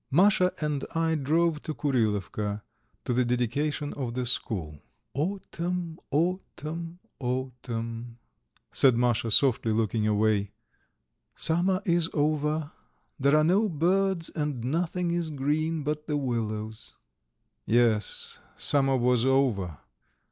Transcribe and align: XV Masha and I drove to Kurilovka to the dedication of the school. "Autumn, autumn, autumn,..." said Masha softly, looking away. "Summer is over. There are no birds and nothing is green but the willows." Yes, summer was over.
XV 0.09 0.15
Masha 0.15 0.51
and 0.61 0.83
I 0.95 1.13
drove 1.13 1.61
to 1.61 1.75
Kurilovka 1.75 2.63
to 3.05 3.13
the 3.13 3.23
dedication 3.23 3.93
of 3.93 4.15
the 4.15 4.25
school. 4.25 4.81
"Autumn, 5.13 5.99
autumn, 6.09 6.97
autumn,..." 7.19 8.17
said 8.71 8.97
Masha 8.97 9.29
softly, 9.29 9.71
looking 9.71 10.07
away. 10.07 10.53
"Summer 11.35 11.83
is 11.85 12.09
over. 12.15 12.71
There 13.19 13.37
are 13.37 13.43
no 13.43 13.69
birds 13.69 14.29
and 14.31 14.63
nothing 14.65 15.11
is 15.11 15.29
green 15.29 15.83
but 15.83 16.07
the 16.07 16.17
willows." 16.17 16.95
Yes, 17.67 18.39
summer 18.57 18.97
was 18.97 19.23
over. 19.23 19.77